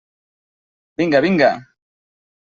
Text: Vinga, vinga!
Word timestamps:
Vinga, 1.01 1.21
vinga! 1.25 1.51